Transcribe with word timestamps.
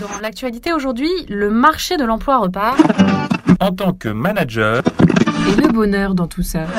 Dans 0.00 0.20
l'actualité 0.20 0.72
aujourd'hui, 0.72 1.10
le 1.28 1.50
marché 1.50 1.96
de 1.96 2.04
l'emploi 2.04 2.38
repart. 2.38 2.78
En 3.60 3.72
tant 3.72 3.92
que 3.92 4.08
manager, 4.08 4.82
Et 5.48 5.60
le 5.60 5.68
bonheur 5.72 6.14
dans 6.14 6.26
tout 6.26 6.42
ça. 6.42 6.66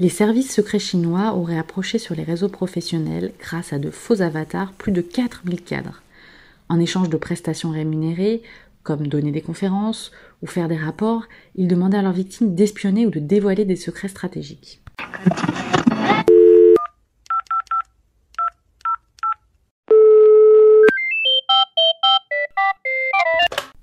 Les 0.00 0.08
services 0.08 0.52
secrets 0.52 0.80
chinois 0.80 1.34
auraient 1.34 1.58
approché 1.58 1.98
sur 1.98 2.16
les 2.16 2.24
réseaux 2.24 2.48
professionnels, 2.48 3.32
grâce 3.38 3.72
à 3.72 3.78
de 3.78 3.90
faux 3.90 4.20
avatars, 4.20 4.72
plus 4.72 4.90
de 4.90 5.00
4000 5.00 5.62
cadres. 5.62 6.02
En 6.68 6.80
échange 6.80 7.08
de 7.08 7.16
prestations 7.16 7.70
rémunérées, 7.70 8.42
comme 8.82 9.06
donner 9.06 9.30
des 9.30 9.42
conférences 9.42 10.10
ou 10.42 10.48
faire 10.48 10.66
des 10.66 10.76
rapports, 10.76 11.24
ils 11.54 11.68
demandaient 11.68 11.98
à 11.98 12.02
leurs 12.02 12.12
victimes 12.12 12.54
d'espionner 12.56 13.06
ou 13.06 13.10
de 13.10 13.20
dévoiler 13.20 13.64
des 13.64 13.76
secrets 13.76 14.08
stratégiques. 14.08 14.82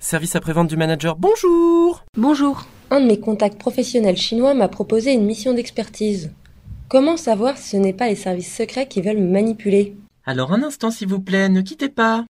Service 0.10 0.36
après-vente 0.36 0.68
du 0.68 0.76
manager, 0.76 1.16
bonjour 1.18 2.04
Bonjour 2.18 2.66
Un 2.90 3.00
de 3.00 3.06
mes 3.06 3.20
contacts 3.20 3.60
professionnels 3.60 4.18
chinois 4.18 4.56
m'a 4.56 4.68
proposé 4.68 5.14
une 5.14 5.24
mission 5.24 5.54
d'expertise. 5.54 6.32
Comment 6.88 7.16
savoir 7.16 7.60
si 7.60 7.70
ce 7.70 7.78
n'est 7.78 7.94
pas 7.94 8.08
les 8.08 8.16
services 8.16 8.52
secrets 8.52 8.88
qui 8.88 9.04
veulent 9.04 9.20
me 9.20 9.32
manipuler? 9.32 9.96
Alors 10.26 10.52
un 10.52 10.64
instant 10.64 10.90
s'il 10.90 11.10
vous 11.10 11.22
plaît, 11.22 11.48
ne 11.48 11.62
quittez 11.62 11.90
pas. 11.90 12.26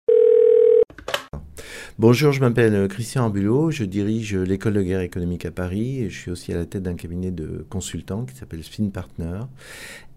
Bonjour, 1.99 2.31
je 2.31 2.39
m'appelle 2.39 2.87
Christian 2.87 3.25
Ambulot, 3.25 3.69
je 3.69 3.83
dirige 3.83 4.35
l'école 4.35 4.73
de 4.73 4.81
guerre 4.81 5.01
économique 5.01 5.45
à 5.45 5.51
Paris 5.51 5.99
et 5.99 6.09
je 6.09 6.19
suis 6.19 6.31
aussi 6.31 6.51
à 6.51 6.55
la 6.55 6.65
tête 6.65 6.81
d'un 6.81 6.95
cabinet 6.95 7.29
de 7.29 7.63
consultants 7.69 8.25
qui 8.25 8.35
s'appelle 8.35 8.63
Spin 8.63 8.89
Partner. 8.89 9.41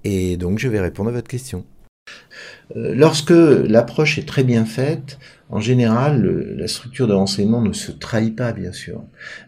Et 0.04 0.38
donc 0.38 0.58
je 0.58 0.68
vais 0.68 0.80
répondre 0.80 1.10
à 1.10 1.12
votre 1.12 1.28
question. 1.28 1.66
Euh, 2.76 2.94
Lorsque 2.94 3.30
l'approche 3.30 4.18
est 4.18 4.26
très 4.26 4.44
bien 4.44 4.64
faite, 4.64 5.18
en 5.52 5.58
général, 5.58 6.54
la 6.56 6.68
structure 6.68 7.08
de 7.08 7.12
renseignement 7.12 7.60
ne 7.60 7.72
se 7.72 7.90
trahit 7.90 8.36
pas, 8.36 8.52
bien 8.52 8.70
sûr. 8.70 9.02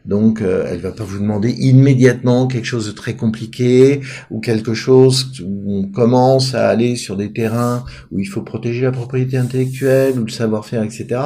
Donc, 0.04 0.42
euh, 0.42 0.66
elle 0.68 0.80
va 0.80 0.90
pas 0.90 1.04
vous 1.04 1.20
demander 1.20 1.50
immédiatement 1.50 2.48
quelque 2.48 2.64
chose 2.64 2.88
de 2.88 2.92
très 2.92 3.14
compliqué 3.14 4.00
ou 4.32 4.40
quelque 4.40 4.74
chose 4.74 5.40
où 5.46 5.62
on 5.72 5.86
commence 5.86 6.56
à 6.56 6.68
aller 6.68 6.96
sur 6.96 7.16
des 7.16 7.32
terrains 7.32 7.84
où 8.10 8.18
il 8.18 8.24
faut 8.24 8.42
protéger 8.42 8.82
la 8.82 8.90
propriété 8.90 9.36
intellectuelle 9.36 10.18
ou 10.18 10.24
le 10.24 10.32
savoir-faire, 10.32 10.82
etc. 10.82 11.20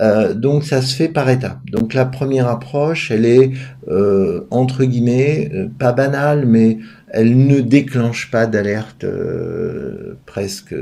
Euh, 0.00 0.34
donc, 0.34 0.64
ça 0.64 0.82
se 0.82 0.94
fait 0.94 1.08
par 1.08 1.30
étapes. 1.30 1.64
Donc, 1.70 1.94
la 1.94 2.04
première 2.04 2.48
approche, 2.48 3.10
elle 3.10 3.24
est 3.24 3.52
euh, 3.88 4.46
entre 4.50 4.84
guillemets 4.84 5.50
pas 5.78 5.92
banale, 5.92 6.44
mais 6.46 6.76
elle 7.14 7.46
ne 7.46 7.60
déclenche 7.60 8.28
pas 8.32 8.46
d'alerte 8.46 9.04
euh, 9.04 10.18
presque 10.26 10.74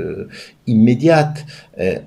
immédiate. 0.65 1.45
Euh, 1.79 1.99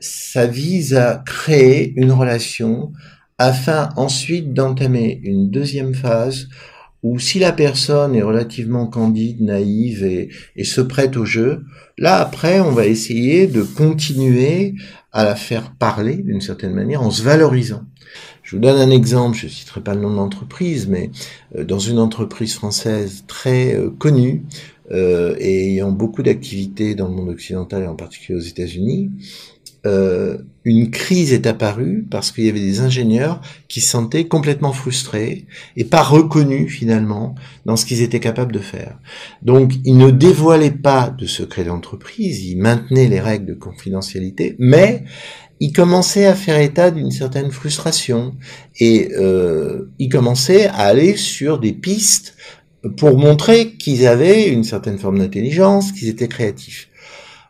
ça 0.00 0.46
vise 0.46 0.94
à 0.94 1.22
créer 1.26 1.92
une 1.96 2.10
relation 2.10 2.92
afin 3.36 3.90
ensuite 3.96 4.54
d'entamer 4.54 5.20
une 5.22 5.50
deuxième 5.50 5.94
phase 5.94 6.48
où 7.06 7.20
si 7.20 7.38
la 7.38 7.52
personne 7.52 8.16
est 8.16 8.22
relativement 8.22 8.88
candide, 8.88 9.40
naïve 9.40 10.04
et, 10.04 10.28
et 10.56 10.64
se 10.64 10.80
prête 10.80 11.16
au 11.16 11.24
jeu, 11.24 11.64
là 11.98 12.16
après 12.16 12.58
on 12.58 12.72
va 12.72 12.86
essayer 12.86 13.46
de 13.46 13.62
continuer 13.62 14.74
à 15.12 15.24
la 15.24 15.36
faire 15.36 15.72
parler 15.78 16.16
d'une 16.16 16.40
certaine 16.40 16.74
manière 16.74 17.02
en 17.02 17.12
se 17.12 17.22
valorisant. 17.22 17.84
Je 18.42 18.56
vous 18.56 18.62
donne 18.62 18.80
un 18.80 18.90
exemple, 18.90 19.36
je 19.36 19.46
ne 19.46 19.50
citerai 19.50 19.80
pas 19.80 19.94
le 19.94 20.00
nom 20.00 20.10
de 20.10 20.16
l'entreprise, 20.16 20.88
mais 20.88 21.10
euh, 21.56 21.64
dans 21.64 21.78
une 21.78 21.98
entreprise 21.98 22.54
française 22.54 23.24
très 23.26 23.74
euh, 23.74 23.90
connue 23.90 24.44
euh, 24.90 25.34
et 25.38 25.72
ayant 25.72 25.90
beaucoup 25.90 26.22
d'activités 26.22 26.94
dans 26.94 27.08
le 27.08 27.14
monde 27.14 27.28
occidental 27.28 27.82
et 27.82 27.86
en 27.86 27.96
particulier 27.96 28.38
aux 28.38 28.42
États-Unis, 28.42 29.10
euh, 29.86 30.38
une 30.64 30.90
crise 30.90 31.32
est 31.32 31.46
apparue 31.46 32.04
parce 32.10 32.32
qu'il 32.32 32.44
y 32.44 32.48
avait 32.48 32.58
des 32.58 32.80
ingénieurs 32.80 33.40
qui 33.68 33.80
se 33.80 33.88
sentaient 33.88 34.26
complètement 34.26 34.72
frustrés 34.72 35.46
et 35.76 35.84
pas 35.84 36.02
reconnus 36.02 36.72
finalement 36.72 37.36
dans 37.66 37.76
ce 37.76 37.86
qu'ils 37.86 38.02
étaient 38.02 38.18
capables 38.18 38.52
de 38.52 38.58
faire. 38.58 38.98
Donc 39.42 39.74
ils 39.84 39.96
ne 39.96 40.10
dévoilaient 40.10 40.72
pas 40.72 41.10
de 41.10 41.26
secrets 41.26 41.62
d'entreprise, 41.62 42.44
ils 42.44 42.58
maintenaient 42.58 43.06
les 43.06 43.20
règles 43.20 43.46
de 43.46 43.54
confidentialité, 43.54 44.56
mais 44.58 45.04
ils 45.60 45.72
commençaient 45.72 46.26
à 46.26 46.34
faire 46.34 46.58
état 46.58 46.90
d'une 46.90 47.12
certaine 47.12 47.52
frustration 47.52 48.34
et 48.80 49.12
euh, 49.16 49.92
ils 50.00 50.08
commençaient 50.08 50.66
à 50.66 50.80
aller 50.80 51.16
sur 51.16 51.60
des 51.60 51.72
pistes 51.72 52.34
pour 52.96 53.18
montrer 53.18 53.72
qu'ils 53.76 54.06
avaient 54.06 54.48
une 54.48 54.64
certaine 54.64 54.98
forme 54.98 55.18
d'intelligence, 55.18 55.92
qu'ils 55.92 56.08
étaient 56.08 56.28
créatifs. 56.28 56.88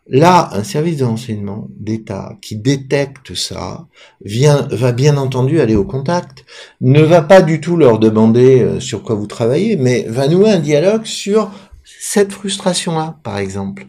Là, 0.09 0.49
un 0.53 0.63
service 0.63 0.97
de 0.97 1.03
renseignement 1.03 1.67
d'État 1.77 2.37
qui 2.41 2.55
détecte 2.55 3.33
ça 3.35 3.87
vient, 4.23 4.65
va 4.71 4.93
bien 4.93 5.17
entendu 5.17 5.59
aller 5.59 5.75
au 5.75 5.83
contact, 5.83 6.45
ne 6.79 7.01
va 7.01 7.21
pas 7.21 7.41
du 7.41 7.59
tout 7.59 7.75
leur 7.75 7.99
demander 7.99 8.61
euh, 8.61 8.79
sur 8.79 9.03
quoi 9.03 9.15
vous 9.15 9.27
travaillez, 9.27 9.75
mais 9.75 10.05
va 10.07 10.29
nouer 10.29 10.51
un 10.51 10.59
dialogue 10.59 11.03
sur 11.03 11.51
cette 11.83 12.31
frustration-là, 12.31 13.17
par 13.21 13.37
exemple. 13.37 13.85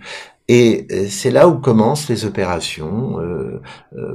Et 0.48 0.88
euh, 0.90 1.06
c'est 1.08 1.30
là 1.30 1.46
où 1.46 1.58
commencent 1.58 2.08
les 2.08 2.24
opérations 2.24 3.20
euh, 3.20 3.60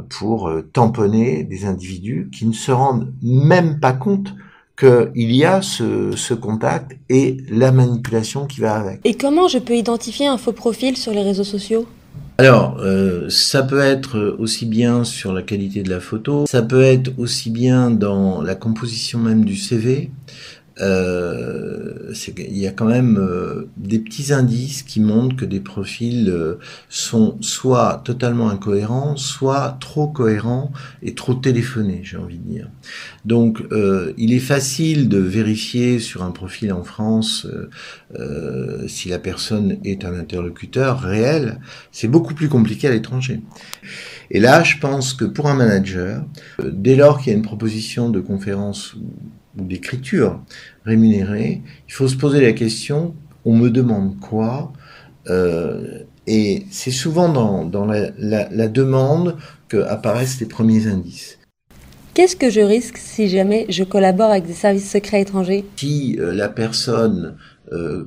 pour 0.10 0.52
tamponner 0.74 1.46
des 1.46 1.64
individus 1.66 2.30
qui 2.34 2.46
ne 2.46 2.54
se 2.54 2.72
rendent 2.72 3.14
même 3.22 3.80
pas 3.80 3.94
compte 3.94 4.34
qu'il 4.78 5.32
y 5.32 5.46
a 5.46 5.62
ce, 5.62 6.12
ce 6.16 6.34
contact 6.34 6.98
et 7.10 7.38
la 7.50 7.72
manipulation 7.72 8.46
qui 8.46 8.62
va 8.62 8.76
avec. 8.76 9.02
Et 9.04 9.14
comment 9.14 9.48
je 9.48 9.60
peux 9.60 9.76
identifier 9.76 10.28
un 10.28 10.38
faux 10.38 10.54
profil 10.54 10.98
sur 10.98 11.14
les 11.14 11.22
réseaux 11.22 11.44
sociaux? 11.44 11.86
Alors, 12.40 12.78
euh, 12.80 13.30
ça 13.30 13.62
peut 13.62 13.80
être 13.80 14.36
aussi 14.40 14.66
bien 14.66 15.04
sur 15.04 15.34
la 15.34 15.44
qualité 15.44 15.84
de 15.84 15.90
la 15.90 16.00
photo, 16.00 16.46
ça 16.48 16.64
peut 16.64 16.82
être 16.82 17.12
aussi 17.20 17.52
bien 17.52 17.92
dans 17.92 18.42
la 18.42 18.56
composition 18.56 19.20
même 19.20 19.46
du 19.46 19.56
CV. 19.56 20.10
Euh, 20.82 22.14
qu'il 22.14 22.58
y 22.58 22.68
a 22.68 22.72
quand 22.72 22.86
même 22.86 23.18
euh, 23.18 23.68
des 23.78 24.00
petits 24.00 24.34
indices 24.34 24.84
qui 24.84 25.00
montrent 25.00 25.36
que 25.36 25.46
des 25.46 25.60
profils 25.60 26.30
euh, 26.30 26.56
sont 26.90 27.38
soit 27.42 28.02
totalement 28.04 28.50
incohérents, 28.50 29.16
soit 29.18 29.78
trop 29.80 30.08
cohérents 30.08 30.72
et 31.02 31.14
trop 31.14 31.34
téléphonés, 31.34 32.02
j'ai 32.04 32.18
envie 32.18 32.38
de 32.38 32.50
dire. 32.50 32.70
Donc, 33.26 33.64
euh, 33.72 34.14
il 34.18 34.34
est 34.34 34.40
facile 34.40 35.10
de 35.10 35.18
vérifier 35.18 36.00
sur 36.00 36.24
un 36.24 36.32
profil 36.32 36.74
en 36.74 36.84
France 36.84 37.46
euh, 37.46 37.70
euh, 38.20 38.88
si 38.88 39.10
la 39.10 39.20
personne 39.20 39.78
est 39.84 40.06
un 40.06 40.14
interlocuteur 40.14 41.00
réel. 41.00 41.60
C'est 41.92 42.08
beaucoup 42.08 42.34
plus 42.34 42.50
compliqué 42.50 42.88
à 42.88 42.92
l'étranger. 42.92 43.42
Et 44.32 44.40
là, 44.40 44.64
je 44.64 44.78
pense 44.78 45.14
que 45.14 45.26
pour 45.26 45.48
un 45.48 45.56
manager, 45.56 46.24
dès 46.64 46.96
lors 46.96 47.20
qu'il 47.20 47.32
y 47.32 47.36
a 47.36 47.38
une 47.38 47.44
proposition 47.44 48.10
de 48.10 48.20
conférence 48.20 48.96
ou 49.58 49.64
d'écriture 49.64 50.42
rémunérée, 50.86 51.62
il 51.88 51.94
faut 51.94 52.08
se 52.08 52.16
poser 52.16 52.42
la 52.42 52.54
question 52.54 53.16
on 53.46 53.56
me 53.56 53.70
demande 53.70 54.20
quoi 54.20 54.72
Euh, 55.30 56.04
Et 56.28 56.66
c'est 56.70 56.92
souvent 56.92 57.30
dans, 57.32 57.66
dans 57.66 57.86
la, 57.86 58.12
la, 58.18 58.48
la 58.50 58.68
demande 58.68 59.38
que 59.68 59.78
apparaissent 59.78 60.40
les 60.40 60.46
premiers 60.48 60.88
indices. 60.88 61.38
Qu'est-ce 62.14 62.36
que 62.36 62.50
je 62.50 62.62
risque 62.62 62.98
si 62.98 63.28
jamais 63.28 63.66
je 63.70 63.84
collabore 63.84 64.32
avec 64.32 64.46
des 64.46 64.54
services 64.54 64.90
secrets 64.90 65.22
étrangers? 65.22 65.66
Si 65.76 66.18
euh, 66.20 66.34
la 66.34 66.48
personne 66.48 67.36
euh, 67.72 68.06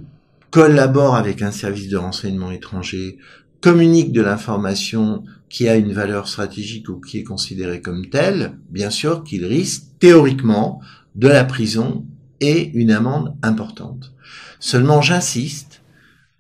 collabore 0.51 1.17
avec 1.17 1.43
un 1.43 1.51
service 1.51 1.89
de 1.89 1.97
renseignement 1.97 2.51
étranger, 2.53 3.19
communique 3.61 4.13
de 4.13 4.23
l'information 4.23 5.25
qui 5.49 5.69
a 5.69 5.77
une 5.77 5.93
valeur 5.93 6.29
stratégique 6.29 6.89
ou 6.89 7.01
qui 7.01 7.19
est 7.19 7.25
considérée 7.25 7.81
comme 7.81 8.09
telle, 8.11 8.53
bien 8.71 8.91
sûr 8.91 9.25
qu'il 9.25 9.45
risque 9.45 9.83
théoriquement 9.99 10.81
de 11.17 11.29
la 11.29 11.45
prison 11.45 12.07
et 12.41 12.71
une 12.75 12.91
amende 12.93 13.37
importante. 13.43 14.13
Seulement, 14.61 15.03
j'insiste, 15.03 15.83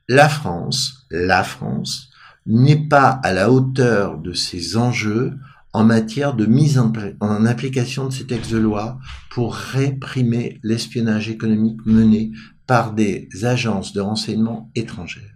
la 0.08 0.28
France, 0.28 1.06
la 1.10 1.42
France, 1.42 2.10
n'est 2.46 2.88
pas 2.88 3.08
à 3.08 3.32
la 3.32 3.50
hauteur 3.50 4.18
de 4.18 4.32
ces 4.32 4.76
enjeux 4.76 5.34
en 5.72 5.84
matière 5.84 6.34
de 6.34 6.46
mise 6.46 6.78
en, 6.78 6.92
en 7.20 7.44
application 7.44 8.06
de 8.06 8.12
ces 8.12 8.26
textes 8.26 8.52
de 8.52 8.58
loi 8.58 8.98
pour 9.30 9.54
réprimer 9.54 10.60
l'espionnage 10.62 11.28
économique 11.28 11.80
mené 11.84 12.32
par 12.66 12.92
des 12.92 13.28
agences 13.42 13.92
de 13.92 14.00
renseignement 14.00 14.70
étrangères. 14.74 15.34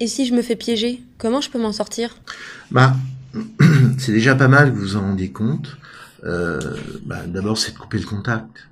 Et 0.00 0.06
si 0.06 0.24
je 0.26 0.34
me 0.34 0.42
fais 0.42 0.56
piéger, 0.56 1.02
comment 1.18 1.40
je 1.40 1.50
peux 1.50 1.60
m'en 1.60 1.72
sortir? 1.72 2.16
Bah, 2.70 2.94
c'est 3.98 4.12
déjà 4.12 4.34
pas 4.34 4.48
mal 4.48 4.72
que 4.72 4.76
vous 4.76 4.82
vous 4.82 4.96
en 4.96 5.02
rendiez 5.02 5.30
compte. 5.30 5.76
Euh, 6.24 6.58
bah, 7.04 7.26
D'abord, 7.26 7.58
c'est 7.58 7.72
de 7.72 7.78
couper 7.78 7.98
le 7.98 8.06
contact. 8.06 8.68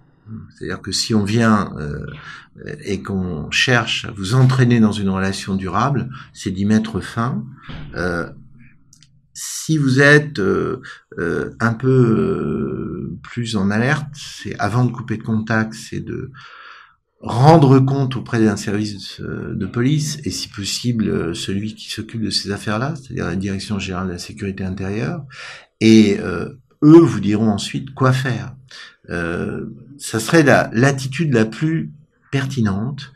C'est-à-dire 0.50 0.80
que 0.80 0.92
si 0.92 1.14
on 1.14 1.24
vient 1.24 1.74
euh, 1.78 2.06
et 2.84 3.02
qu'on 3.02 3.50
cherche 3.50 4.04
à 4.04 4.12
vous 4.12 4.34
entraîner 4.34 4.78
dans 4.78 4.92
une 4.92 5.08
relation 5.08 5.56
durable, 5.56 6.08
c'est 6.32 6.50
d'y 6.50 6.64
mettre 6.64 7.00
fin. 7.00 7.44
Euh, 7.96 8.28
si 9.42 9.78
vous 9.78 10.00
êtes 10.00 10.38
euh, 10.38 10.82
euh, 11.18 11.50
un 11.60 11.72
peu 11.72 11.88
euh, 11.88 13.18
plus 13.22 13.56
en 13.56 13.70
alerte, 13.70 14.08
c'est 14.12 14.54
avant 14.58 14.84
de 14.84 14.92
couper 14.92 15.16
le 15.16 15.22
contact, 15.22 15.72
c'est 15.72 16.00
de 16.00 16.30
rendre 17.20 17.78
compte 17.78 18.16
auprès 18.16 18.42
d'un 18.44 18.56
service 18.56 19.20
de 19.20 19.66
police, 19.66 20.18
et 20.24 20.30
si 20.30 20.48
possible 20.48 21.34
celui 21.34 21.74
qui 21.74 21.90
s'occupe 21.90 22.22
de 22.22 22.30
ces 22.30 22.50
affaires-là, 22.50 22.94
c'est-à-dire 22.96 23.26
la 23.26 23.36
Direction 23.36 23.78
générale 23.78 24.08
de 24.08 24.12
la 24.12 24.18
sécurité 24.18 24.64
intérieure, 24.64 25.24
et 25.80 26.18
eux 26.18 26.58
vous 26.82 27.20
diront 27.20 27.50
ensuite 27.50 27.92
quoi 27.92 28.14
faire. 28.14 28.54
Ça 29.08 30.20
serait 30.20 30.42
l'attitude 30.42 31.32
la, 31.32 31.44
plus 31.44 31.92
pertinente, 32.30 33.12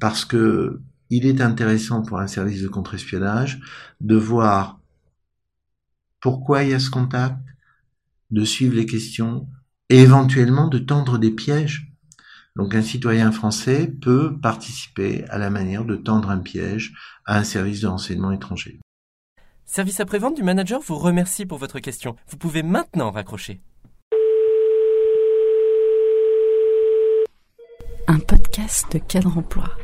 parce 0.00 0.24
que 0.24 0.80
il 1.10 1.26
est 1.26 1.40
intéressant 1.40 2.02
pour 2.02 2.18
un 2.18 2.26
service 2.26 2.62
de 2.62 2.68
contre-espionnage 2.68 3.60
de 4.00 4.16
voir 4.16 4.80
pourquoi 6.20 6.62
il 6.62 6.70
y 6.70 6.74
a 6.74 6.80
ce 6.80 6.90
contact, 6.90 7.38
de 8.30 8.44
suivre 8.44 8.74
les 8.74 8.86
questions 8.86 9.46
et 9.90 10.00
éventuellement 10.00 10.68
de 10.68 10.78
tendre 10.78 11.18
des 11.18 11.30
pièges. 11.30 11.92
Donc 12.56 12.74
un 12.74 12.82
citoyen 12.82 13.30
français 13.32 13.92
peut 14.00 14.38
participer 14.40 15.24
à 15.28 15.38
la 15.38 15.50
manière 15.50 15.84
de 15.84 15.96
tendre 15.96 16.30
un 16.30 16.38
piège 16.38 16.94
à 17.26 17.38
un 17.38 17.44
service 17.44 17.80
de 17.80 17.88
renseignement 17.88 18.32
étranger. 18.32 18.80
Service 19.66 20.00
après-vente 20.00 20.36
du 20.36 20.42
manager 20.42 20.80
vous 20.80 20.96
remercie 20.96 21.46
pour 21.46 21.58
votre 21.58 21.78
question. 21.80 22.16
Vous 22.28 22.36
pouvez 22.36 22.62
maintenant 22.62 23.10
raccrocher. 23.10 23.60
Un 28.06 28.18
de 28.90 28.98
cadre 28.98 29.38
emploi. 29.38 29.83